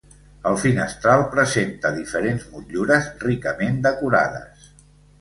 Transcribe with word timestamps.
El 0.51 0.55
finestral 0.63 1.25
presenta 1.35 1.93
diferents 1.99 2.49
motllures 2.57 3.13
ricament 3.29 3.81
decorades. 3.91 4.71